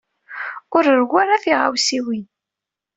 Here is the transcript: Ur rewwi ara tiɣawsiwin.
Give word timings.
Ur 0.75 0.83
rewwi 0.95 1.17
ara 1.21 1.41
tiɣawsiwin. 1.43 2.25